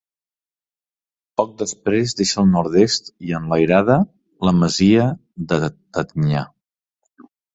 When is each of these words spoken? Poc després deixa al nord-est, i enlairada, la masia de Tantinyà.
Poc 1.41 1.51
després 1.59 2.15
deixa 2.21 2.39
al 2.43 2.47
nord-est, 2.53 3.11
i 3.29 3.35
enlairada, 3.41 3.99
la 4.49 4.53
masia 4.63 5.05
de 5.53 5.59
Tantinyà. 5.99 6.43